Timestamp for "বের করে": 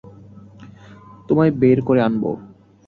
1.51-2.01